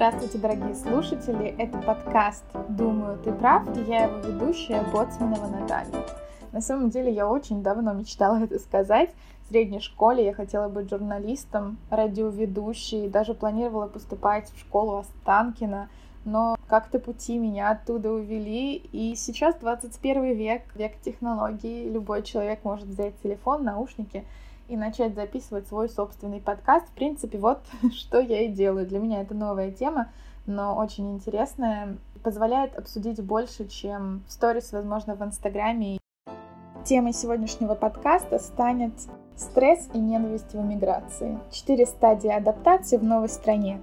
Здравствуйте, 0.00 0.38
дорогие 0.38 0.74
слушатели! 0.74 1.54
Это 1.58 1.76
подкаст 1.76 2.44
«Думаю, 2.70 3.18
ты 3.18 3.32
прав» 3.32 3.68
и 3.76 3.82
я 3.82 4.04
его 4.04 4.16
ведущая 4.20 4.80
Боцманова 4.90 5.46
Наталья. 5.46 6.06
На 6.52 6.62
самом 6.62 6.88
деле 6.88 7.12
я 7.12 7.28
очень 7.28 7.62
давно 7.62 7.92
мечтала 7.92 8.42
это 8.42 8.58
сказать. 8.60 9.10
В 9.44 9.50
средней 9.50 9.80
школе 9.80 10.24
я 10.24 10.32
хотела 10.32 10.70
быть 10.70 10.88
журналистом, 10.88 11.76
радиоведущей, 11.90 13.10
даже 13.10 13.34
планировала 13.34 13.88
поступать 13.88 14.50
в 14.54 14.60
школу 14.60 14.96
Останкина, 14.96 15.90
но 16.24 16.56
как-то 16.66 16.98
пути 16.98 17.36
меня 17.36 17.72
оттуда 17.72 18.10
увели, 18.10 18.76
и 18.76 19.14
сейчас 19.16 19.54
21 19.56 20.34
век, 20.34 20.62
век 20.76 20.98
технологий, 21.02 21.90
любой 21.90 22.22
человек 22.22 22.64
может 22.64 22.86
взять 22.86 23.20
телефон, 23.22 23.64
наушники 23.64 24.24
и 24.70 24.76
начать 24.76 25.16
записывать 25.16 25.66
свой 25.66 25.88
собственный 25.88 26.40
подкаст. 26.40 26.86
В 26.86 26.92
принципе, 26.92 27.38
вот 27.38 27.60
что 27.92 28.20
я 28.20 28.42
и 28.42 28.48
делаю. 28.48 28.86
Для 28.86 29.00
меня 29.00 29.20
это 29.20 29.34
новая 29.34 29.72
тема, 29.72 30.12
но 30.46 30.76
очень 30.76 31.10
интересная. 31.10 31.98
Позволяет 32.22 32.78
обсудить 32.78 33.20
больше, 33.20 33.66
чем 33.66 34.22
в 34.28 34.32
сторис, 34.32 34.72
возможно, 34.72 35.16
в 35.16 35.22
Инстаграме. 35.22 35.98
Темой 36.84 37.12
сегодняшнего 37.12 37.74
подкаста 37.74 38.38
станет 38.38 38.92
стресс 39.36 39.88
и 39.92 39.98
ненависть 39.98 40.52
в 40.52 40.60
эмиграции. 40.60 41.38
Четыре 41.50 41.84
стадии 41.84 42.30
адаптации 42.30 42.96
в 42.96 43.04
новой 43.04 43.28
стране. 43.28 43.80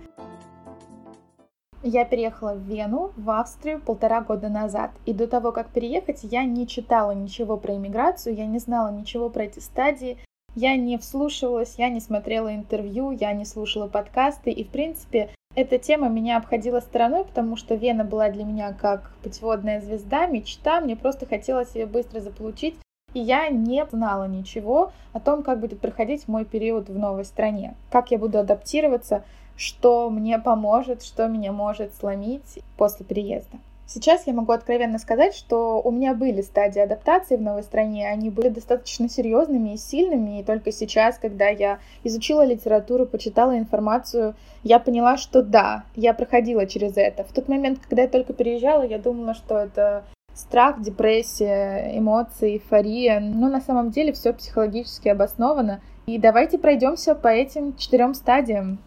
Я 1.84 2.06
переехала 2.06 2.54
в 2.54 2.62
Вену, 2.62 3.12
в 3.18 3.30
Австрию 3.30 3.80
полтора 3.82 4.22
года 4.22 4.50
назад. 4.50 4.92
И 5.06 5.14
до 5.14 5.28
того, 5.28 5.52
как 5.52 5.68
переехать, 5.68 6.24
я 6.24 6.44
не 6.44 6.66
читала 6.68 7.12
ничего 7.12 7.58
про 7.58 7.76
иммиграцию, 7.76 8.36
я 8.36 8.46
не 8.46 8.60
знала 8.60 8.90
ничего 8.90 9.30
про 9.30 9.44
эти 9.44 9.60
стадии, 9.60 10.18
я 10.58 10.76
не 10.76 10.98
вслушивалась, 10.98 11.76
я 11.78 11.90
не 11.90 12.00
смотрела 12.00 12.54
интервью, 12.56 13.12
я 13.12 13.32
не 13.34 13.46
слушала 13.46 13.88
подкасты, 13.88 14.50
и, 14.50 14.64
в 14.64 14.70
принципе, 14.70 15.30
эта 15.54 15.78
тема 15.78 16.10
меня 16.10 16.38
обходила 16.38 16.80
стороной, 16.80 17.26
потому 17.26 17.58
что 17.58 17.76
Вена 17.76 18.04
была 18.04 18.30
для 18.30 18.44
меня 18.44 18.74
как 18.74 19.12
путеводная 19.22 19.82
звезда, 19.82 20.26
мечта, 20.26 20.82
мне 20.82 20.96
просто 20.96 21.28
хотелось 21.28 21.76
ее 21.76 21.86
быстро 21.86 22.22
заполучить, 22.22 22.76
и 23.14 23.20
я 23.20 23.50
не 23.50 23.86
знала 23.86 24.28
ничего 24.28 24.92
о 25.14 25.20
том, 25.20 25.44
как 25.44 25.60
будет 25.60 25.80
проходить 25.80 26.28
мой 26.28 26.44
период 26.44 26.90
в 26.90 26.98
новой 26.98 27.26
стране, 27.26 27.76
как 27.92 28.10
я 28.10 28.18
буду 28.18 28.40
адаптироваться, 28.40 29.24
что 29.56 30.10
мне 30.10 30.40
поможет, 30.40 31.04
что 31.04 31.28
меня 31.28 31.52
может 31.52 31.94
сломить 31.94 32.60
после 32.78 33.06
переезда. 33.06 33.60
Сейчас 33.90 34.28
я 34.28 34.34
могу 34.34 34.52
откровенно 34.52 35.00
сказать, 35.00 35.34
что 35.34 35.82
у 35.82 35.92
меня 35.92 36.14
были 36.14 36.42
стадии 36.42 36.82
адаптации 36.82 37.38
в 37.38 37.42
новой 37.42 37.64
стране, 37.64 38.10
они 38.10 38.30
были 38.30 38.50
достаточно 38.50 39.08
серьезными 39.08 39.76
и 39.76 39.78
сильными, 39.78 40.42
и 40.42 40.44
только 40.44 40.74
сейчас, 40.74 41.18
когда 41.18 41.48
я 41.48 41.80
изучила 42.04 42.44
литературу, 42.44 43.06
почитала 43.06 43.58
информацию, 43.58 44.36
я 44.64 44.80
поняла, 44.80 45.16
что 45.16 45.42
да, 45.42 45.86
я 45.96 46.14
проходила 46.14 46.66
через 46.66 46.98
это. 46.98 47.24
В 47.24 47.32
тот 47.32 47.48
момент, 47.48 47.80
когда 47.88 48.02
я 48.02 48.10
только 48.10 48.34
переезжала, 48.34 48.86
я 48.86 49.00
думала, 49.00 49.34
что 49.34 49.58
это 49.58 50.04
страх, 50.34 50.82
депрессия, 50.82 51.98
эмоции, 51.98 52.56
эйфория, 52.56 53.22
но 53.22 53.48
на 53.48 53.62
самом 53.62 53.92
деле 53.92 54.12
все 54.12 54.34
психологически 54.34 55.08
обосновано. 55.08 55.80
И 56.08 56.18
давайте 56.18 56.58
пройдемся 56.58 57.16
по 57.16 57.30
этим 57.30 57.76
четырем 57.78 58.14
стадиям. 58.14 58.80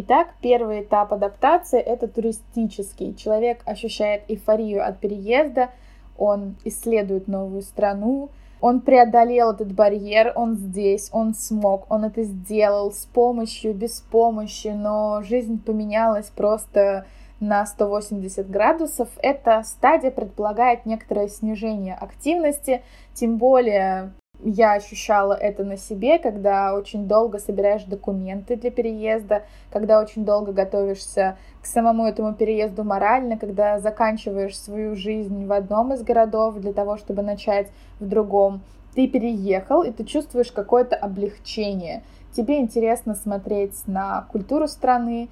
Итак, 0.00 0.28
первый 0.40 0.82
этап 0.82 1.12
адаптации– 1.12 1.80
это 1.94 2.06
туристический. 2.06 3.16
Человек 3.16 3.62
ощущает 3.64 4.22
эйфорию 4.28 4.86
от 4.86 5.00
переезда, 5.00 5.70
он 6.16 6.54
исследует 6.64 7.26
новую 7.26 7.62
страну, 7.62 8.28
он 8.60 8.80
преодолел 8.80 9.50
этот 9.50 9.72
барьер, 9.72 10.32
он 10.36 10.54
здесь, 10.54 11.08
он 11.10 11.34
смог, 11.34 11.90
он 11.90 12.04
это 12.04 12.22
сделал 12.22 12.92
с 12.92 13.06
помощью, 13.06 13.74
без 13.74 14.00
помощи, 14.00 14.68
но 14.68 15.22
жизнь 15.22 15.60
поменялась 15.60 16.26
просто 16.26 17.06
на 17.40 17.66
180 17.66 18.48
градусов. 18.48 19.08
Эта 19.20 19.64
стадия 19.64 20.12
предполагает 20.12 20.86
некоторое 20.86 21.26
снижение 21.26 21.96
активности, 21.96 22.82
тем 23.14 23.36
более 23.36 24.12
я 24.44 24.74
ощущала 24.74 25.32
это 25.32 25.64
на 25.64 25.76
себе, 25.76 26.18
когда 26.18 26.74
очень 26.74 27.08
долго 27.08 27.38
собираешь 27.38 27.84
документы 27.84 28.56
для 28.56 28.70
переезда, 28.70 29.42
когда 29.70 30.00
очень 30.00 30.24
долго 30.24 30.52
готовишься 30.52 31.36
к 31.60 31.66
самому 31.66 32.06
этому 32.06 32.34
переезду 32.34 32.84
морально, 32.84 33.36
когда 33.36 33.80
заканчиваешь 33.80 34.58
свою 34.58 34.94
жизнь 34.94 35.46
в 35.46 35.52
одном 35.52 35.92
из 35.92 36.02
городов 36.02 36.56
для 36.56 36.72
того, 36.72 36.96
чтобы 36.96 37.22
начать 37.22 37.68
в 37.98 38.08
другом. 38.08 38.60
Ты 38.94 39.08
переехал, 39.08 39.82
и 39.82 39.90
ты 39.90 40.04
чувствуешь 40.04 40.52
какое-то 40.52 40.96
облегчение. 40.96 42.02
Тебе 42.32 42.60
интересно 42.60 43.14
смотреть 43.14 43.86
на 43.86 44.26
культуру 44.30 44.68
страны, 44.68 45.28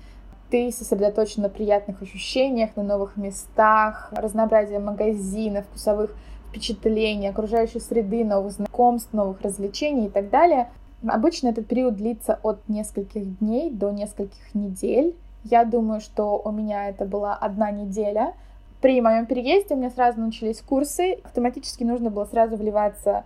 ты 0.50 0.70
сосредоточен 0.70 1.42
на 1.42 1.48
приятных 1.48 2.02
ощущениях, 2.02 2.70
на 2.76 2.82
новых 2.82 3.16
местах, 3.16 4.08
разнообразие 4.12 4.78
магазинов, 4.78 5.64
вкусовых 5.66 6.14
впечатлений, 6.56 7.28
окружающей 7.28 7.80
среды, 7.80 8.24
новых 8.24 8.52
знакомств, 8.52 9.12
новых 9.12 9.42
развлечений 9.42 10.06
и 10.06 10.08
так 10.08 10.30
далее. 10.30 10.70
Обычно 11.06 11.48
этот 11.48 11.66
период 11.66 11.96
длится 11.96 12.38
от 12.42 12.66
нескольких 12.68 13.38
дней 13.38 13.70
до 13.70 13.90
нескольких 13.90 14.54
недель. 14.54 15.14
Я 15.44 15.64
думаю, 15.64 16.00
что 16.00 16.40
у 16.42 16.50
меня 16.50 16.88
это 16.88 17.04
была 17.04 17.34
одна 17.34 17.70
неделя. 17.70 18.32
При 18.80 19.00
моем 19.00 19.26
переезде 19.26 19.74
у 19.74 19.76
меня 19.76 19.90
сразу 19.90 20.20
начались 20.20 20.60
курсы. 20.62 21.18
Автоматически 21.24 21.84
нужно 21.84 22.10
было 22.10 22.24
сразу 22.24 22.56
вливаться 22.56 23.24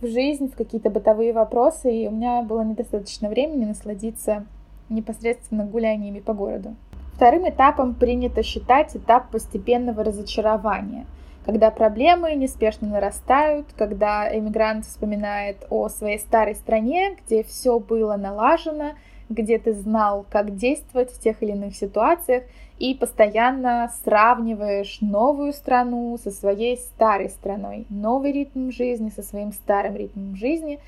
в 0.00 0.06
жизнь, 0.08 0.50
в 0.50 0.56
какие-то 0.56 0.90
бытовые 0.90 1.32
вопросы, 1.32 1.94
и 1.94 2.08
у 2.08 2.10
меня 2.10 2.42
было 2.42 2.62
недостаточно 2.62 3.28
времени 3.28 3.64
насладиться 3.64 4.44
непосредственно 4.88 5.64
гуляниями 5.64 6.18
по 6.18 6.34
городу. 6.34 6.74
Вторым 7.14 7.48
этапом 7.48 7.94
принято 7.94 8.42
считать 8.42 8.96
этап 8.96 9.30
постепенного 9.30 10.02
разочарования– 10.02 11.06
когда 11.44 11.70
проблемы 11.70 12.34
неспешно 12.34 12.88
нарастают, 12.88 13.66
когда 13.76 14.34
эмигрант 14.34 14.86
вспоминает 14.86 15.66
о 15.70 15.88
своей 15.88 16.18
старой 16.18 16.54
стране, 16.54 17.16
где 17.24 17.42
все 17.42 17.78
было 17.78 18.16
налажено, 18.16 18.92
где 19.28 19.58
ты 19.58 19.72
знал, 19.72 20.24
как 20.30 20.56
действовать 20.56 21.10
в 21.10 21.20
тех 21.20 21.42
или 21.42 21.52
иных 21.52 21.76
ситуациях, 21.76 22.44
и 22.78 22.94
постоянно 22.94 23.92
сравниваешь 24.04 24.98
новую 25.00 25.52
страну 25.52 26.18
со 26.22 26.30
своей 26.30 26.76
старой 26.76 27.28
страной, 27.28 27.86
новый 27.88 28.32
ритм 28.32 28.70
жизни 28.70 29.10
со 29.14 29.22
своим 29.22 29.52
старым 29.52 29.96
ритмом 29.96 30.36
жизни. 30.36 30.80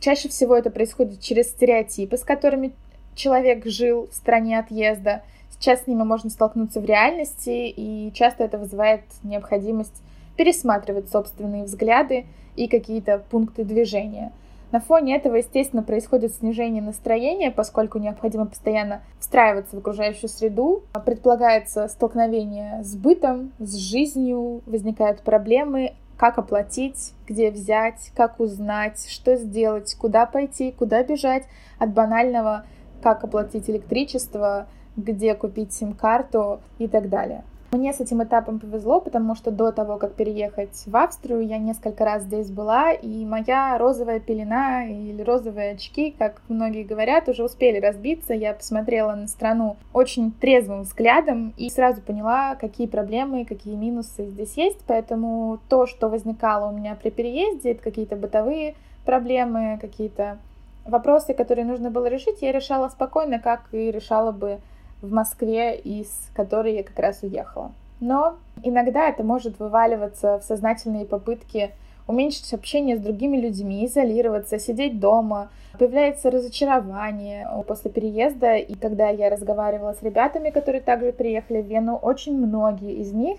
Чаще 0.00 0.28
всего 0.28 0.56
это 0.56 0.70
происходит 0.70 1.20
через 1.20 1.50
стереотипы, 1.50 2.16
с 2.16 2.24
которыми 2.24 2.72
человек 3.14 3.66
жил 3.66 4.08
в 4.10 4.14
стране 4.14 4.58
отъезда, 4.58 5.22
Сейчас 5.60 5.84
с 5.84 5.86
ними 5.86 6.02
можно 6.04 6.30
столкнуться 6.30 6.80
в 6.80 6.86
реальности, 6.86 7.68
и 7.68 8.10
часто 8.14 8.44
это 8.44 8.56
вызывает 8.56 9.02
необходимость 9.22 10.02
пересматривать 10.38 11.10
собственные 11.10 11.64
взгляды 11.64 12.24
и 12.56 12.66
какие-то 12.66 13.22
пункты 13.30 13.64
движения. 13.64 14.32
На 14.72 14.80
фоне 14.80 15.16
этого, 15.16 15.34
естественно, 15.34 15.82
происходит 15.82 16.32
снижение 16.32 16.80
настроения, 16.80 17.50
поскольку 17.50 17.98
необходимо 17.98 18.46
постоянно 18.46 19.02
встраиваться 19.18 19.76
в 19.76 19.80
окружающую 19.80 20.30
среду. 20.30 20.82
Предполагается 21.04 21.88
столкновение 21.88 22.82
с 22.82 22.96
бытом, 22.96 23.52
с 23.58 23.74
жизнью, 23.74 24.62
возникают 24.64 25.20
проблемы, 25.20 25.92
как 26.16 26.38
оплатить, 26.38 27.12
где 27.26 27.50
взять, 27.50 28.12
как 28.16 28.40
узнать, 28.40 29.06
что 29.10 29.36
сделать, 29.36 29.94
куда 29.96 30.24
пойти, 30.24 30.72
куда 30.72 31.02
бежать 31.02 31.44
от 31.78 31.92
банального, 31.92 32.64
как 33.02 33.24
оплатить 33.24 33.68
электричество, 33.68 34.66
где 34.96 35.34
купить 35.34 35.72
сим-карту 35.72 36.60
и 36.78 36.88
так 36.88 37.08
далее. 37.08 37.44
Мне 37.72 37.92
с 37.92 38.00
этим 38.00 38.20
этапом 38.24 38.58
повезло, 38.58 39.00
потому 39.00 39.36
что 39.36 39.52
до 39.52 39.70
того, 39.70 39.96
как 39.96 40.14
переехать 40.14 40.82
в 40.86 40.96
Австрию, 40.96 41.46
я 41.46 41.58
несколько 41.58 42.04
раз 42.04 42.24
здесь 42.24 42.50
была, 42.50 42.90
и 42.90 43.24
моя 43.24 43.78
розовая 43.78 44.18
пелена 44.18 44.86
или 44.86 45.22
розовые 45.22 45.74
очки, 45.74 46.12
как 46.18 46.42
многие 46.48 46.82
говорят, 46.82 47.28
уже 47.28 47.44
успели 47.44 47.78
разбиться. 47.78 48.34
Я 48.34 48.54
посмотрела 48.54 49.14
на 49.14 49.28
страну 49.28 49.76
очень 49.92 50.32
трезвым 50.32 50.82
взглядом 50.82 51.54
и 51.56 51.70
сразу 51.70 52.02
поняла, 52.02 52.56
какие 52.56 52.88
проблемы, 52.88 53.44
какие 53.44 53.76
минусы 53.76 54.26
здесь 54.26 54.56
есть. 54.56 54.80
Поэтому 54.88 55.60
то, 55.68 55.86
что 55.86 56.08
возникало 56.08 56.72
у 56.72 56.76
меня 56.76 56.96
при 57.00 57.10
переезде, 57.10 57.70
это 57.70 57.84
какие-то 57.84 58.16
бытовые 58.16 58.74
проблемы, 59.04 59.78
какие-то 59.80 60.38
вопросы, 60.84 61.34
которые 61.34 61.64
нужно 61.64 61.92
было 61.92 62.06
решить, 62.06 62.42
я 62.42 62.50
решала 62.50 62.88
спокойно, 62.88 63.38
как 63.38 63.68
и 63.70 63.92
решала 63.92 64.32
бы 64.32 64.58
в 65.02 65.12
Москве, 65.12 65.76
из 65.76 66.08
которой 66.34 66.74
я 66.74 66.82
как 66.82 66.98
раз 66.98 67.22
уехала. 67.22 67.72
Но 68.00 68.36
иногда 68.62 69.08
это 69.08 69.22
может 69.22 69.58
вываливаться 69.58 70.38
в 70.38 70.42
сознательные 70.44 71.04
попытки 71.04 71.70
уменьшить 72.06 72.52
общение 72.52 72.96
с 72.96 73.00
другими 73.00 73.36
людьми, 73.36 73.86
изолироваться, 73.86 74.58
сидеть 74.58 74.98
дома. 74.98 75.50
Появляется 75.78 76.30
разочарование 76.30 77.48
после 77.68 77.90
переезда, 77.90 78.56
и 78.56 78.74
когда 78.74 79.08
я 79.08 79.30
разговаривала 79.30 79.92
с 79.92 80.02
ребятами, 80.02 80.50
которые 80.50 80.80
также 80.80 81.12
приехали 81.12 81.62
в 81.62 81.66
Вену, 81.66 81.96
очень 81.96 82.36
многие 82.36 82.94
из 82.94 83.12
них 83.12 83.38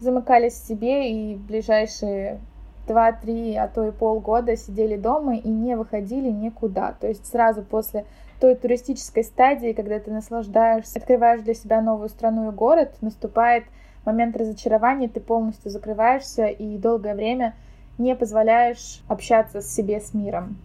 замыкались 0.00 0.54
в 0.54 0.66
себе 0.66 1.12
и 1.12 1.36
ближайшие 1.36 2.40
два-три, 2.88 3.54
а 3.54 3.68
то 3.68 3.86
и 3.86 3.92
полгода 3.92 4.56
сидели 4.56 4.96
дома 4.96 5.36
и 5.36 5.48
не 5.48 5.76
выходили 5.76 6.30
никуда. 6.30 6.94
То 6.98 7.06
есть 7.06 7.26
сразу 7.26 7.62
после 7.62 8.04
той 8.40 8.54
туристической 8.54 9.24
стадии, 9.24 9.72
когда 9.72 9.98
ты 9.98 10.10
наслаждаешься, 10.10 10.98
открываешь 10.98 11.42
для 11.42 11.54
себя 11.54 11.80
новую 11.80 12.08
страну 12.08 12.50
и 12.50 12.54
город, 12.54 12.94
наступает 13.00 13.64
момент 14.04 14.36
разочарования, 14.36 15.08
ты 15.08 15.20
полностью 15.20 15.70
закрываешься 15.70 16.46
и 16.46 16.78
долгое 16.78 17.14
время 17.14 17.54
не 17.98 18.14
позволяешь 18.14 19.02
общаться 19.08 19.60
с 19.60 19.74
себе, 19.74 20.00
с 20.00 20.14
миром. 20.14 20.56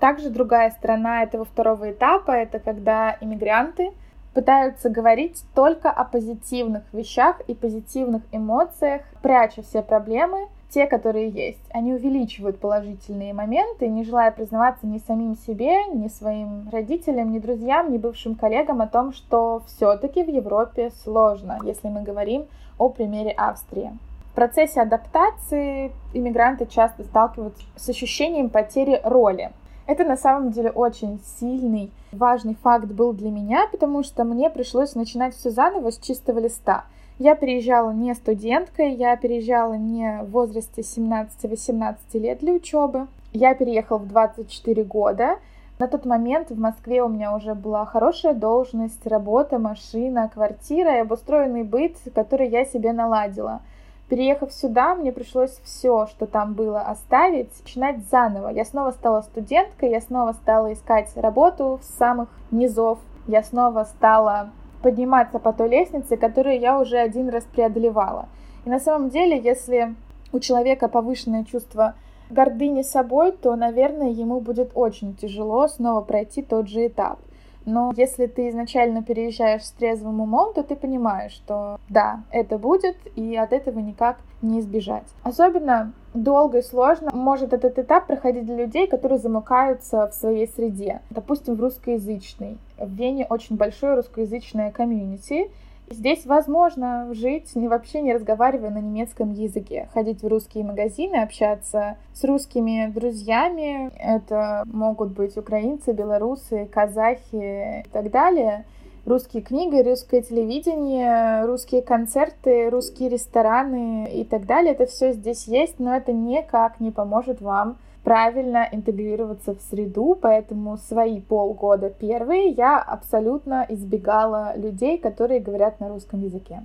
Также 0.00 0.30
другая 0.30 0.70
сторона 0.70 1.22
этого 1.22 1.44
второго 1.44 1.90
этапа— 1.90 2.30
это 2.32 2.60
когда 2.60 3.16
иммигранты 3.20 3.90
пытаются 4.32 4.88
говорить 4.88 5.42
только 5.54 5.90
о 5.90 6.04
позитивных 6.04 6.84
вещах 6.92 7.40
и 7.48 7.54
позитивных 7.54 8.22
эмоциях, 8.30 9.02
пряча 9.22 9.62
все 9.62 9.82
проблемы, 9.82 10.48
те, 10.70 10.86
которые 10.86 11.28
есть. 11.28 11.60
Они 11.70 11.92
увеличивают 11.92 12.58
положительные 12.58 13.32
моменты, 13.32 13.88
не 13.88 14.04
желая 14.04 14.30
признаваться 14.30 14.86
ни 14.86 14.98
самим 14.98 15.36
себе, 15.36 15.86
ни 15.94 16.08
своим 16.08 16.68
родителям, 16.70 17.32
ни 17.32 17.38
друзьям, 17.38 17.92
ни 17.92 17.98
бывшим 17.98 18.34
коллегам 18.34 18.80
о 18.80 18.86
том, 18.86 19.12
что 19.12 19.62
все-таки 19.66 20.22
в 20.22 20.28
Европе 20.28 20.90
сложно, 21.02 21.58
если 21.64 21.88
мы 21.88 22.02
говорим 22.02 22.46
о 22.78 22.90
примере 22.90 23.30
Австрии. 23.30 23.92
В 24.32 24.34
процессе 24.34 24.80
адаптации 24.80 25.90
иммигранты 26.12 26.66
часто 26.66 27.02
сталкиваются 27.02 27.64
с 27.76 27.88
ощущением 27.88 28.50
потери 28.50 29.00
роли. 29.02 29.50
Это 29.86 30.04
на 30.04 30.16
самом 30.16 30.50
деле 30.52 30.70
очень 30.70 31.18
сильный, 31.40 31.90
важный 32.12 32.54
факт 32.54 32.86
был 32.86 33.14
для 33.14 33.30
меня, 33.30 33.66
потому 33.72 34.02
что 34.02 34.24
мне 34.24 34.50
пришлось 34.50 34.94
начинать 34.94 35.34
все 35.34 35.50
заново 35.50 35.90
с 35.90 35.98
чистого 35.98 36.38
листа. 36.40 36.84
Я 37.18 37.34
переезжала 37.34 37.90
не 37.90 38.14
студенткой, 38.14 38.94
я 38.94 39.16
переезжала 39.16 39.74
не 39.74 40.22
в 40.22 40.30
возрасте 40.30 40.82
17-18 40.82 41.96
лет 42.14 42.38
для 42.38 42.52
учебы. 42.52 43.08
Я 43.32 43.54
переехала 43.54 43.98
в 43.98 44.06
24 44.06 44.84
года. 44.84 45.38
На 45.80 45.88
тот 45.88 46.04
момент 46.04 46.50
в 46.50 46.58
Москве 46.58 47.02
у 47.02 47.08
меня 47.08 47.34
уже 47.34 47.54
была 47.54 47.84
хорошая 47.86 48.34
должность, 48.34 49.04
работа, 49.04 49.58
машина, 49.58 50.30
квартира 50.32 50.96
и 50.96 51.00
обустроенный 51.00 51.64
быт, 51.64 51.96
который 52.14 52.48
я 52.48 52.64
себе 52.64 52.92
наладила. 52.92 53.62
Переехав 54.08 54.52
сюда, 54.52 54.94
мне 54.94 55.10
пришлось 55.10 55.60
все, 55.64 56.06
что 56.06 56.26
там 56.26 56.54
было, 56.54 56.82
оставить, 56.82 57.50
начинать 57.64 57.98
заново. 58.10 58.50
Я 58.50 58.64
снова 58.64 58.92
стала 58.92 59.22
студенткой, 59.22 59.90
я 59.90 60.00
снова 60.00 60.32
стала 60.34 60.72
искать 60.72 61.10
работу 61.16 61.80
с 61.82 61.98
самых 61.98 62.28
низов, 62.52 63.00
я 63.26 63.42
снова 63.42 63.84
стала 63.84 64.50
подниматься 64.82 65.38
по 65.38 65.52
той 65.52 65.68
лестнице, 65.68 66.16
которую 66.16 66.58
я 66.60 66.80
уже 66.80 66.98
один 66.98 67.28
раз 67.28 67.44
преодолевала. 67.44 68.28
И 68.64 68.70
на 68.70 68.80
самом 68.80 69.10
деле, 69.10 69.38
если 69.38 69.94
у 70.32 70.40
человека 70.40 70.88
повышенное 70.88 71.44
чувство 71.44 71.94
гордыни 72.30 72.82
собой, 72.82 73.32
то, 73.32 73.56
наверное, 73.56 74.10
ему 74.10 74.40
будет 74.40 74.72
очень 74.74 75.14
тяжело 75.14 75.68
снова 75.68 76.02
пройти 76.02 76.42
тот 76.42 76.68
же 76.68 76.86
этап. 76.86 77.18
Но 77.68 77.92
если 77.94 78.26
ты 78.26 78.48
изначально 78.48 79.02
переезжаешь 79.02 79.64
с 79.64 79.72
трезвым 79.72 80.22
умом, 80.22 80.54
то 80.54 80.62
ты 80.62 80.74
понимаешь, 80.74 81.32
что 81.32 81.78
да, 81.90 82.22
это 82.30 82.56
будет, 82.56 82.96
и 83.14 83.36
от 83.36 83.52
этого 83.52 83.78
никак 83.78 84.16
не 84.40 84.60
избежать. 84.60 85.04
Особенно 85.22 85.92
долго 86.14 86.58
и 86.58 86.62
сложно 86.62 87.10
может 87.12 87.52
этот 87.52 87.78
этап 87.78 88.06
проходить 88.06 88.46
для 88.46 88.56
людей, 88.56 88.86
которые 88.86 89.18
замыкаются 89.18 90.08
в 90.08 90.14
своей 90.14 90.48
среде. 90.48 91.02
Допустим, 91.10 91.56
в 91.56 91.60
русскоязычной. 91.60 92.56
В 92.78 92.90
Вене 92.90 93.26
очень 93.28 93.56
большое 93.56 93.96
русскоязычное 93.96 94.70
комьюнити, 94.70 95.50
Здесь 95.90 96.26
возможно 96.26 97.08
жить, 97.14 97.56
не 97.56 97.66
вообще 97.66 98.02
не 98.02 98.12
разговаривая 98.12 98.70
на 98.70 98.78
немецком 98.78 99.32
языке, 99.32 99.88
ходить 99.94 100.22
в 100.22 100.28
русские 100.28 100.64
магазины, 100.64 101.16
общаться 101.16 101.96
с 102.12 102.24
русскими 102.24 102.92
друзьями. 102.94 103.90
Это 103.98 104.64
могут 104.66 105.12
быть 105.12 105.36
украинцы, 105.36 105.92
белорусы, 105.92 106.66
казахи 106.66 107.82
и 107.84 107.88
так 107.90 108.10
далее. 108.10 108.64
Русские 109.06 109.42
книги, 109.42 109.80
русское 109.80 110.20
телевидение, 110.20 111.46
русские 111.46 111.80
концерты, 111.80 112.68
русские 112.68 113.08
рестораны 113.08 114.06
и 114.12 114.24
так 114.24 114.44
далее. 114.44 114.72
Это 114.72 114.84
все 114.84 115.12
здесь 115.12 115.46
есть, 115.46 115.78
но 115.78 115.96
это 115.96 116.12
никак 116.12 116.80
не 116.80 116.90
поможет 116.90 117.40
вам 117.40 117.78
правильно 118.08 118.66
интегрироваться 118.72 119.54
в 119.54 119.60
среду, 119.68 120.16
поэтому 120.18 120.78
свои 120.78 121.20
полгода 121.20 121.90
первые 121.90 122.48
я 122.52 122.78
абсолютно 122.78 123.66
избегала 123.68 124.56
людей, 124.56 124.96
которые 124.96 125.40
говорят 125.40 125.78
на 125.78 125.90
русском 125.90 126.24
языке. 126.24 126.62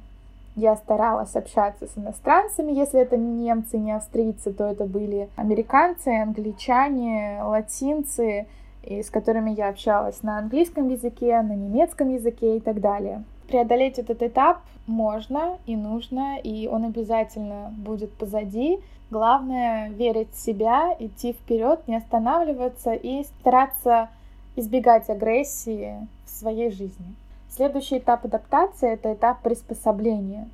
Я 0.55 0.77
старалась 0.77 1.35
общаться 1.35 1.85
с 1.85 1.97
иностранцами, 1.97 2.71
если 2.71 3.01
это 3.01 3.17
не 3.17 3.43
немцы, 3.43 3.77
не 3.77 3.91
австрийцы, 3.91 4.53
то 4.53 4.63
это 4.63 4.85
были 4.85 5.27
американцы, 5.35 6.07
англичане, 6.21 7.41
латинцы, 7.43 8.45
с 8.87 9.09
которыми 9.09 9.51
я 9.51 9.67
общалась 9.67 10.23
на 10.23 10.37
английском 10.37 10.87
языке, 10.87 11.41
на 11.41 11.55
немецком 11.57 12.07
языке 12.07 12.55
и 12.55 12.59
так 12.61 12.79
далее. 12.79 13.21
Преодолеть 13.47 13.99
этот 13.99 14.21
этап 14.23 14.59
можно 14.87 15.57
и 15.65 15.75
нужно, 15.75 16.37
и 16.39 16.67
он 16.67 16.85
обязательно 16.85 17.73
будет 17.77 18.11
позади. 18.13 18.79
Главное 19.11 19.89
верить 19.89 20.31
в 20.33 20.39
себя, 20.39 20.95
идти 20.99 21.33
вперед, 21.33 21.87
не 21.87 21.95
останавливаться 21.97 22.93
и 22.93 23.23
стараться 23.23 24.09
избегать 24.55 25.09
агрессии 25.09 25.95
в 26.25 26.29
своей 26.29 26.71
жизни. 26.71 27.13
Следующий 27.49 27.99
этап 27.99 28.25
адаптации— 28.25 28.91
это 28.93 29.13
этап 29.13 29.41
приспособления. 29.41 30.49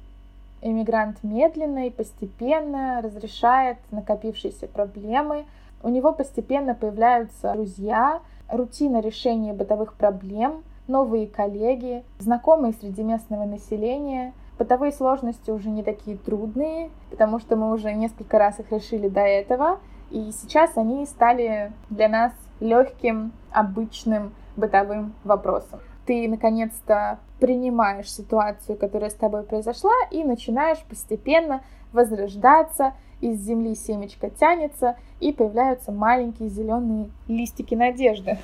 Иммигрант 0.62 1.24
медленно 1.24 1.88
и 1.88 1.90
постепенно 1.90 3.02
разрешает 3.02 3.78
накопившиеся 3.92 4.68
проблемы. 4.68 5.46
У 5.82 5.88
него 5.88 6.12
постепенно 6.12 6.76
появляются 6.76 7.54
друзья, 7.54 8.20
рутина 8.50 9.00
решения 9.00 9.54
бытовых 9.54 9.94
проблем, 9.94 10.64
новые 10.90 11.28
коллеги, 11.28 12.04
знакомые 12.20 12.74
среди 12.74 13.04
местного 13.04 13.46
населения— 13.46 14.34
Бытовые 14.60 14.92
сложности 14.92 15.52
уже 15.52 15.70
не 15.70 15.84
такие 15.84 16.18
трудные, 16.18 16.92
потому 17.10 17.40
что 17.40 17.56
мы 17.56 17.72
уже 17.72 17.94
несколько 17.94 18.38
раз 18.38 18.60
их 18.60 18.70
решили 18.74 19.08
до 19.08 19.22
этого, 19.22 19.80
и 20.12 20.32
сейчас 20.34 20.76
они 20.76 21.06
стали 21.06 21.72
для 21.90 22.10
нас 22.10 22.34
легким, 22.60 23.32
обычным 23.52 24.34
бытовым 24.58 25.14
вопросом. 25.24 25.80
Ты 26.06 26.28
наконец-то 26.28 27.20
принимаешь 27.40 28.12
ситуацию, 28.12 28.78
которая 28.78 29.10
с 29.10 29.14
тобой 29.14 29.44
произошла, 29.44 29.94
и 30.12 30.26
начинаешь 30.26 30.84
постепенно 30.90 31.62
возрождаться, 31.94 32.96
из 33.22 33.40
земли 33.40 33.76
семечко 33.76 34.30
тянется, 34.30 34.98
и 35.22 35.32
появляются 35.32 35.94
маленькие 35.94 36.50
зеленые 36.50 37.12
листики 37.30 37.76
надежды. 37.76 38.38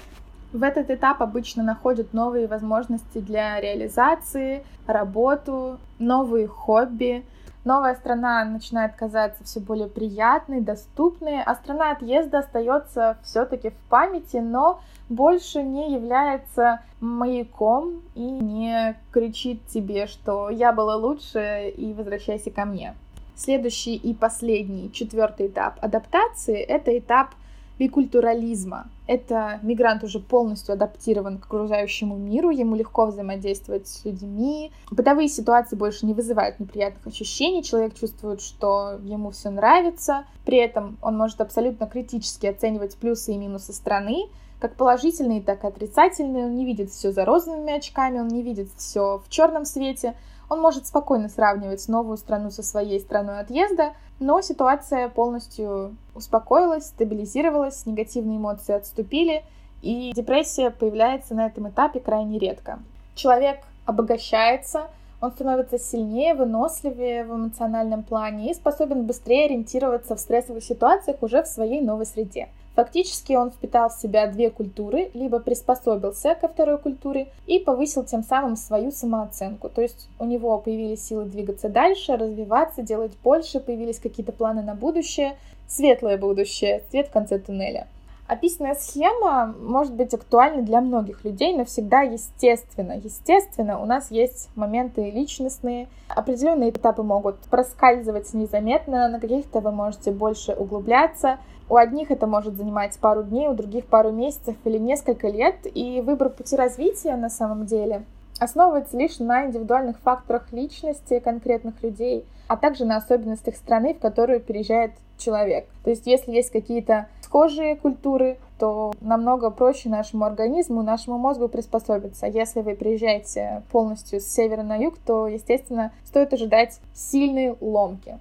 В 0.54 0.64
этот 0.64 0.90
этап 0.90 1.22
обычно 1.22 1.64
находят 1.64 2.14
новые 2.14 2.48
возможности 2.48 3.20
для 3.20 3.60
реализации, 3.60 4.64
работу, 4.88 5.80
новые 6.00 6.48
хобби. 6.48 7.26
Новая 7.66 7.96
страна 7.96 8.46
начинает 8.46 8.96
казаться 8.96 9.44
все 9.44 9.60
более 9.60 9.88
приятной, 9.88 10.62
доступной, 10.62 11.42
а 11.42 11.56
страна 11.56 11.92
отъезда 11.92 12.40
остается 12.40 13.18
все-таки 13.24 13.72
в 13.72 13.90
памяти, 13.90 14.38
но 14.38 14.80
больше 15.10 15.64
не 15.64 15.94
является 15.94 16.82
маяком 17.02 18.02
и 18.14 18.22
не 18.22 18.96
кричит 19.12 19.66
тебе, 19.68 20.08
что 20.08 20.50
я 20.50 20.72
была 20.74 20.96
лучше 20.96 21.74
и 21.76 21.94
возвращайся 21.94 22.52
ко 22.52 22.66
мне. 22.66 22.96
Следующий 23.36 23.96
и 23.96 24.14
последний, 24.14 24.92
четвертый 24.94 25.48
этап 25.48 25.78
адаптации— 25.84 26.60
это 26.62 26.98
этап 26.98 27.32
бикультурализма. 27.78 28.88
Это 29.08 29.60
мигрант 29.62 30.04
уже 30.04 30.20
полностью 30.20 30.74
адаптирован 30.74 31.38
к 31.38 31.46
окружающему 31.46 32.18
миру, 32.18 32.50
ему 32.50 32.76
легко 32.76 33.06
взаимодействовать 33.06 33.88
с 33.88 34.04
людьми. 34.04 34.72
Бытовые 34.90 35.28
ситуации 35.28 35.76
больше 35.76 36.06
не 36.06 36.14
вызывают 36.14 36.60
неприятных 36.60 37.06
ощущений, 37.06 37.64
человек 37.64 37.94
чувствует, 37.94 38.42
что 38.42 39.00
ему 39.04 39.32
все 39.32 39.50
нравится, 39.52 40.26
при 40.44 40.58
этом 40.58 40.98
он 41.02 41.18
может 41.18 41.40
абсолютно 41.42 41.88
критически 41.88 42.48
оценивать 42.48 42.98
плюсы 42.98 43.34
и 43.34 43.38
минусы 43.38 43.74
страны, 43.74 44.28
как 44.60 44.76
положительные, 44.76 45.42
так 45.42 45.64
и 45.64 45.68
отрицательные. 45.68 46.46
Он 46.46 46.56
не 46.56 46.66
видит 46.66 46.90
все 46.90 47.12
за 47.12 47.26
розовыми 47.26 47.74
очками, 47.74 48.20
он 48.20 48.30
не 48.30 48.42
видит 48.42 48.70
все 48.78 49.22
в 49.24 49.30
черном 49.30 49.66
свете. 49.66 50.16
Он 50.50 50.62
может 50.62 50.88
спокойно 50.88 51.30
сравнивать 51.30 51.88
новую 51.88 52.18
страну 52.18 52.52
со 52.52 52.64
своей 52.64 53.00
страной 53.00 53.40
отъезда, 53.40 53.94
но 54.20 54.42
ситуация 54.42 55.10
полностью 55.10 55.96
успокоилась, 56.14 56.88
стабилизировалась, 56.88 57.86
негативные 57.86 58.38
эмоции 58.38 58.74
отступили, 58.74 59.44
и 59.82 60.14
депрессия 60.14 60.70
появляется 60.70 61.36
на 61.36 61.48
этом 61.48 61.70
этапе 61.70 62.00
крайне 62.00 62.40
редко. 62.40 62.80
Человек 63.16 63.60
обогащается, 63.86 64.88
он 65.22 65.32
становится 65.32 65.80
сильнее, 65.80 66.34
выносливее 66.34 67.24
в 67.24 67.36
эмоциональном 67.36 68.04
плане 68.04 68.52
и 68.52 68.54
способен 68.54 69.06
быстрее 69.06 69.46
ориентироваться 69.46 70.16
в 70.16 70.20
стрессовых 70.20 70.64
ситуациях 70.64 71.18
уже 71.22 71.44
в 71.44 71.48
своей 71.48 71.82
новой 71.82 72.06
среде. 72.06 72.50
Фактически 72.76 73.34
он 73.34 73.52
впитал 73.52 73.90
в 73.90 73.94
себя 73.94 74.28
две 74.28 74.50
культуры, 74.50 75.10
либо 75.14 75.40
приспособился 75.40 76.36
ко 76.36 76.50
второй 76.50 76.78
культуре 76.78 77.30
и 77.48 77.60
повысил 77.60 78.04
тем 78.04 78.22
самым 78.22 78.58
свою 78.58 78.92
самооценку. 78.92 79.70
То 79.70 79.82
есть 79.82 80.10
у 80.20 80.26
него 80.26 80.58
появились 80.60 81.06
силы 81.06 81.26
двигаться 81.26 81.70
дальше, 81.70 82.18
развиваться, 82.18 82.82
делать 82.82 83.14
больше, 83.24 83.62
появились 83.62 84.00
какие-то 84.00 84.34
планы 84.34 84.62
на 84.62 84.76
будущее, 84.76 85.38
светлое 85.68 86.18
будущее, 86.18 86.84
свет 86.90 87.08
в 87.08 87.12
конце 87.12 87.40
туннеля. 87.40 87.88
Описанная 88.28 88.74
схема 88.74 89.54
может 89.60 89.94
быть 89.94 90.14
актуальна 90.16 90.64
для 90.64 90.82
многих 90.82 91.24
людей, 91.24 91.56
но 91.56 91.64
всегда 91.64 92.02
естественно. 92.02 92.94
Естественно, 92.94 93.80
у 93.80 93.86
нас 93.86 94.10
есть 94.10 94.50
моменты 94.56 95.12
личностные, 95.12 95.88
определенные 96.10 96.72
этапы 96.72 97.04
могут 97.04 97.38
проскальзывать 97.52 98.34
незаметно, 98.34 99.08
на 99.10 99.20
каких-то 99.20 99.62
вы 99.62 99.72
можете 99.72 100.12
больше 100.12 100.54
углубляться. 100.54 101.38
У 101.68 101.78
одних 101.78 102.12
это 102.12 102.28
может 102.28 102.56
занимать 102.56 102.98
пару 103.00 103.24
дней, 103.24 103.48
у 103.48 103.54
других 103.54 103.86
пару 103.86 104.12
месяцев 104.12 104.56
или 104.66 104.78
несколько 104.78 105.28
лет, 105.28 105.56
и 105.64 106.02
выбор 106.02 106.30
пути 106.30 106.56
развития 106.56 107.16
на 107.16 107.30
самом 107.30 107.66
деле 107.66 108.04
основывается 108.40 108.98
лишь 108.98 109.20
на 109.20 109.46
индивидуальных 109.46 109.98
факторах 110.00 110.52
личности 110.52 111.20
конкретных 111.20 111.82
людей, 111.82 112.26
а 112.48 112.58
также 112.58 112.86
на 112.86 112.98
особенностях 112.98 113.56
страны, 113.56 113.94
в 113.94 114.00
которую 114.00 114.42
переезжает 114.42 114.92
человек. 115.18 115.68
То 115.84 115.90
есть, 115.90 116.06
если 116.06 116.32
есть 116.32 116.52
какие-то 116.52 117.08
схожие 117.22 117.76
культуры, 117.76 118.38
то 118.60 118.94
намного 119.02 119.50
проще 119.50 119.90
нашему 119.90 120.26
организму, 120.26 120.84
нашему 120.84 121.18
мозгу 121.18 121.48
приспособиться. 121.48 122.28
Если 122.28 122.62
вы 122.62 122.76
приезжаете 122.76 123.64
полностью 123.72 124.20
с 124.20 124.26
севера 124.26 124.64
на 124.64 124.76
юг, 124.76 124.96
то, 125.06 125.28
естественно, 125.28 125.92
стоит 126.06 126.34
ожидать 126.34 126.80
сильной 126.94 127.56
ломки. 127.60 128.20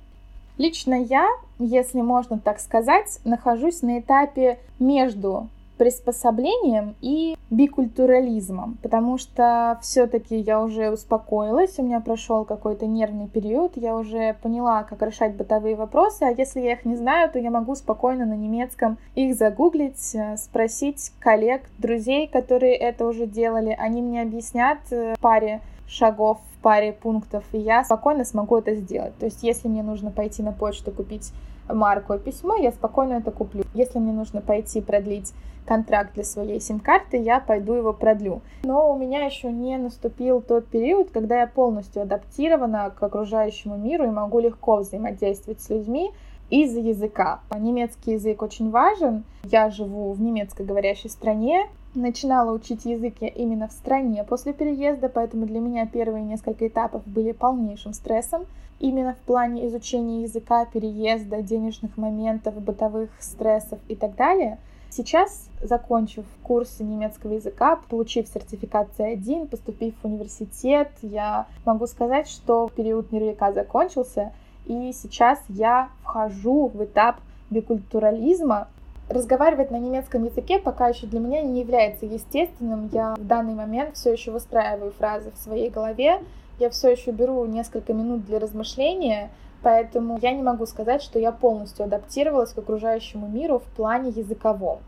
Лично 0.57 0.95
я, 0.95 1.29
если 1.59 2.01
можно 2.01 2.39
так 2.39 2.61
сказать, 2.61 3.19
нахожусь 3.25 3.83
на 3.83 3.99
этапе 3.99 4.59
между 4.79 5.49
приспособлением 5.77 6.95
и 7.01 7.37
бикультурализмом, 7.51 8.79
потому 8.81 9.19
что 9.19 9.79
все-таки 9.83 10.37
я 10.37 10.63
уже 10.63 10.91
успокоилась, 10.91 11.79
у 11.79 11.83
меня 11.83 11.99
прошел 12.01 12.45
какой-то 12.45 12.87
нервный 12.87 13.27
период, 13.27 13.73
я 13.77 13.97
уже 13.97 14.37
поняла, 14.43 14.85
как 14.85 15.03
решать 15.03 15.35
бытовые 15.35 15.75
вопросы, 15.75 16.23
а 16.23 16.31
если 16.31 16.61
я 16.61 16.75
их 16.75 16.85
не 16.85 16.95
знаю, 16.95 17.31
то 17.31 17.41
я 17.41 17.51
могу 17.51 17.75
спокойно 17.75 18.25
на 18.25 18.35
немецком 18.35 18.99
их 19.17 19.35
загуглить, 19.35 20.15
э, 20.15 20.37
спросить 20.37 21.11
коллег, 21.19 21.63
друзей, 21.79 22.29
которые 22.29 22.77
это 22.77 23.07
уже 23.07 23.27
делали, 23.27 23.77
они 23.77 24.01
мне 24.01 24.23
объяснят 24.23 24.79
э, 24.91 25.15
паре 25.21 25.61
шагов 25.89 26.39
паре 26.65 26.95
пунктов, 26.95 27.45
и 27.53 27.59
я 27.59 27.85
спокойно 27.85 28.25
смогу 28.25 28.57
это 28.57 28.75
сделать. 28.75 29.15
То 29.19 29.27
есть, 29.27 29.43
если 29.43 29.69
мне 29.69 29.83
нужно 29.83 30.11
пойти 30.11 30.43
на 30.43 30.51
почту 30.51 30.93
купить 30.93 31.31
марку 31.69 32.19
письмо, 32.19 32.57
я 32.57 32.73
спокойно 32.73 33.15
это 33.15 33.31
куплю. 33.31 33.65
Если 33.75 33.99
мне 33.99 34.13
нужно 34.13 34.41
пойти 34.41 34.81
продлить 34.81 35.35
контракт 35.67 36.15
для 36.15 36.25
своей 36.25 36.61
сим-карты, 36.61 37.19
я 37.19 37.39
пойду 37.41 37.75
его 37.75 37.93
продлю. 37.93 38.41
Но 38.63 38.91
у 38.91 38.97
меня 38.97 39.27
еще 39.27 39.53
не 39.53 39.77
наступил 39.77 40.41
тот 40.41 40.67
период, 40.67 41.11
когда 41.11 41.41
я 41.41 41.47
полностью 41.47 42.01
адаптирована 42.01 42.91
к 42.99 43.03
окружающему 43.03 43.77
миру 43.77 44.05
и 44.05 44.11
могу 44.11 44.39
легко 44.39 44.77
взаимодействовать 44.77 45.61
с 45.61 45.69
людьми 45.69 46.13
из-за 46.49 46.81
языка. 46.81 47.41
Немецкий 47.55 48.13
язык 48.13 48.41
очень 48.41 48.71
важен. 48.71 49.25
Я 49.43 49.69
живу 49.69 50.13
в 50.13 50.21
немецко 50.23 50.65
говорящей 50.65 51.11
стране, 51.11 51.67
начинала 51.95 52.53
учить 52.53 52.85
язык 52.85 53.17
я 53.21 53.29
именно 53.29 53.69
в 53.69 53.73
стране 53.73 54.25
после 54.25 54.53
переезда, 54.53 55.09
поэтому 55.09 55.47
для 55.47 55.61
меня 55.61 55.87
первые 55.87 56.25
несколько 56.25 56.67
этапов 56.67 57.03
были 57.07 57.33
полнейшим 57.33 57.93
стрессом. 57.93 58.47
Именно 58.81 59.15
в 59.15 59.19
плане 59.19 59.67
изучения 59.69 60.23
языка, 60.23 60.65
переезда, 60.67 61.43
денежных 61.43 61.97
моментов, 61.97 62.61
бытовых 62.61 63.11
стрессов 63.21 63.79
и 63.89 63.95
так 63.95 64.17
далее. 64.17 64.59
Сейчас, 64.91 65.49
закончив 65.61 66.25
курсы 66.43 66.85
немецкого 66.85 67.33
языка, 67.33 67.81
получив 67.89 68.29
сертификат 68.29 68.89
C1, 68.97 69.49
поступив 69.49 69.95
в 70.01 70.05
университет, 70.05 70.91
я 71.03 71.47
могу 71.65 71.87
сказать, 71.87 72.29
что 72.29 72.71
период 72.77 73.11
нервика 73.11 73.53
закончился, 73.53 74.33
и 74.67 74.93
сейчас 74.93 75.43
я 75.49 75.89
вхожу 76.03 76.69
в 76.69 76.85
этап 76.85 77.17
бикультурализма, 77.51 78.69
Разговаривать 79.09 79.71
на 79.71 79.79
немецком 79.79 80.25
языке 80.25 80.59
пока 80.59 80.89
еще 80.89 81.07
для 81.07 81.21
меня 81.21 81.43
не 81.43 81.61
является 81.61 82.07
естественным. 82.07 82.89
Я 82.91 83.15
в 83.17 83.27
данный 83.27 83.55
момент 83.55 83.97
все 83.97 84.13
еще 84.13 84.31
выстраиваю 84.31 84.93
фразы 84.93 85.31
в 85.31 85.37
своей 85.37 85.69
голове. 85.69 86.23
Я 86.59 86.71
все 86.71 86.91
еще 86.91 87.11
беру 87.11 87.45
несколько 87.45 87.93
минут 87.93 88.25
для 88.25 88.39
размышления, 88.39 89.31
поэтому 89.63 90.19
я 90.23 90.33
не 90.33 90.43
могу 90.43 90.65
сказать, 90.67 91.03
что 91.03 91.19
я 91.19 91.33
полностью 91.33 91.85
адаптировалась 91.85 92.53
к 92.53 92.59
окружающему 92.59 93.29
миру 93.29 93.59
в 93.59 93.77
плане 93.77 94.11
языковом. 94.11 94.79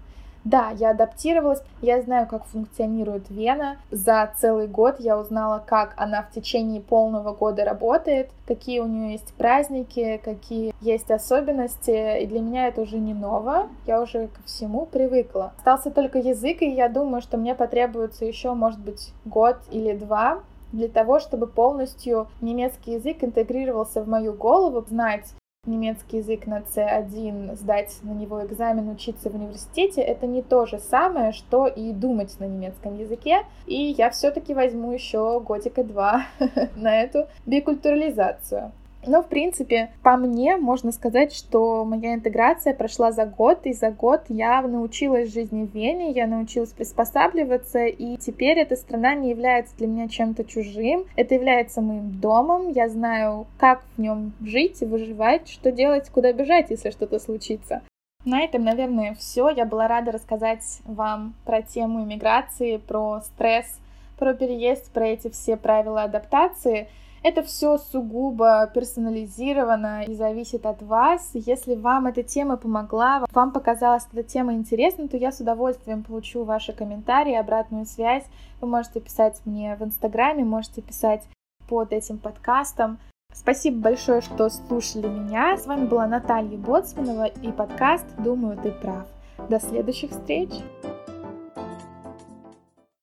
Да, 0.46 0.70
я 0.70 0.90
адаптировалась, 0.90 1.60
я 1.82 2.00
знаю, 2.02 2.28
как 2.28 2.44
функционирует 2.44 3.30
Вена. 3.30 3.78
За 3.90 4.30
целый 4.38 4.68
год 4.68 5.00
я 5.00 5.18
узнала, 5.18 5.60
как 5.66 5.92
она 5.96 6.22
в 6.22 6.30
течение 6.30 6.80
полного 6.80 7.32
года 7.32 7.64
работает, 7.64 8.30
какие 8.46 8.78
у 8.78 8.86
нее 8.86 9.14
есть 9.14 9.34
праздники, 9.34 10.20
какие 10.24 10.72
есть 10.80 11.10
особенности, 11.10 12.22
и 12.22 12.26
для 12.26 12.38
меня 12.38 12.68
это 12.68 12.82
уже 12.82 12.98
не 12.98 13.12
ново, 13.12 13.66
я 13.88 14.00
уже 14.00 14.28
ко 14.28 14.40
всему 14.44 14.86
привыкла. 14.86 15.52
Остался 15.58 15.90
только 15.90 16.20
язык, 16.20 16.62
и 16.62 16.70
я 16.70 16.88
думаю, 16.88 17.22
что 17.22 17.38
мне 17.38 17.56
потребуется 17.56 18.24
еще, 18.24 18.54
может 18.54 18.78
быть, 18.78 19.12
год 19.24 19.56
или 19.72 19.96
два, 19.96 20.42
для 20.70 20.86
того, 20.86 21.18
чтобы 21.18 21.48
полностью 21.48 22.28
немецкий 22.40 22.92
язык 22.92 23.24
интегрировался 23.24 24.00
в 24.00 24.08
мою 24.08 24.32
голову, 24.32 24.84
знать 24.88 25.34
немецкий 25.66 26.18
язык 26.18 26.46
на 26.46 26.60
C1, 26.60 27.56
сдать 27.56 27.98
на 28.02 28.10
него 28.10 28.44
экзамен, 28.44 28.88
учиться 28.88 29.30
в 29.30 29.34
университете, 29.34 30.00
это 30.00 30.26
не 30.26 30.42
то 30.42 30.66
же 30.66 30.78
самое, 30.78 31.32
что 31.32 31.66
и 31.66 31.92
думать 31.92 32.38
на 32.38 32.44
немецком 32.44 32.98
языке. 32.98 33.42
И 33.66 33.94
я 33.98 34.10
все-таки 34.10 34.54
возьму 34.54 34.92
еще 34.92 35.40
годика 35.40 35.84
два 35.84 36.26
на 36.76 37.02
эту 37.02 37.26
бикультурализацию. 37.46 38.72
Но, 39.06 39.22
в 39.22 39.28
принципе, 39.28 39.90
по 40.02 40.16
мне 40.16 40.56
можно 40.56 40.90
сказать, 40.90 41.32
что 41.32 41.84
моя 41.84 42.14
интеграция 42.14 42.74
прошла 42.74 43.12
за 43.12 43.24
год, 43.24 43.60
и 43.64 43.72
за 43.72 43.90
год 43.90 44.22
я 44.28 44.60
научилась 44.62 45.32
жизни 45.32 45.64
в 45.64 45.74
Вене, 45.74 46.10
я 46.10 46.26
научилась 46.26 46.72
приспосабливаться, 46.72 47.84
и 47.84 48.16
теперь 48.16 48.58
эта 48.58 48.74
страна 48.74 49.14
не 49.14 49.30
является 49.30 49.76
для 49.76 49.86
меня 49.86 50.08
чем-то 50.08 50.44
чужим, 50.44 51.04
это 51.14 51.34
является 51.34 51.80
моим 51.80 52.20
домом, 52.20 52.70
я 52.72 52.88
знаю, 52.88 53.46
как 53.58 53.82
в 53.96 54.00
нем 54.00 54.32
жить 54.40 54.82
и 54.82 54.86
выживать, 54.86 55.48
что 55.48 55.70
делать, 55.70 56.10
куда 56.10 56.32
бежать, 56.32 56.70
если 56.70 56.90
что-то 56.90 57.20
случится. 57.20 57.82
На 58.24 58.42
этом, 58.42 58.64
наверное, 58.64 59.14
все. 59.14 59.50
Я 59.50 59.64
была 59.64 59.86
рада 59.86 60.10
рассказать 60.10 60.80
вам 60.84 61.34
про 61.44 61.62
тему 61.62 62.02
иммиграции, 62.02 62.78
про 62.78 63.20
стресс, 63.20 63.78
про 64.18 64.34
переезд, 64.34 64.90
про 64.90 65.06
эти 65.06 65.30
все 65.30 65.56
правила 65.56 66.02
адаптации. 66.02 66.88
Это 67.28 67.42
все 67.42 67.76
сугубо 67.76 68.70
персонализировано 68.72 70.04
и 70.04 70.14
зависит 70.14 70.64
от 70.64 70.80
вас. 70.80 71.30
Если 71.34 71.74
вам 71.74 72.06
эта 72.06 72.22
тема 72.22 72.56
помогла, 72.56 73.24
вам 73.32 73.50
показалась 73.50 74.06
эта 74.12 74.22
тема 74.22 74.54
интересной, 74.54 75.08
то 75.08 75.16
я 75.16 75.32
с 75.32 75.40
удовольствием 75.40 76.04
получу 76.04 76.44
ваши 76.44 76.72
комментарии, 76.72 77.34
обратную 77.34 77.84
связь. 77.84 78.22
Вы 78.60 78.68
можете 78.68 79.00
писать 79.00 79.40
мне 79.44 79.74
в 79.74 79.82
Инстаграме, 79.82 80.44
можете 80.44 80.82
писать 80.82 81.24
под 81.68 81.92
этим 81.92 82.18
подкастом. 82.18 82.98
Спасибо 83.34 83.80
большое, 83.80 84.20
что 84.20 84.48
слушали 84.48 85.08
меня. 85.08 85.56
С 85.56 85.66
вами 85.66 85.86
была 85.86 86.06
Наталья 86.06 86.56
Боцманова 86.56 87.24
и 87.24 87.50
подкаст 87.50 88.06
«Думаю, 88.18 88.56
ты 88.56 88.70
прав». 88.70 89.08
До 89.48 89.58
следующих 89.58 90.12
встреч! 90.12 90.50